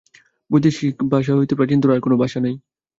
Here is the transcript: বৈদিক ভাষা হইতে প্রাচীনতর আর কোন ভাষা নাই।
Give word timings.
বৈদিক 0.49 0.75
ভাষা 1.11 1.33
হইতে 1.35 1.53
প্রাচীনতর 1.55 1.93
আর 1.93 1.99
কোন 2.01 2.13
ভাষা 2.17 2.39
নাই। 2.39 2.55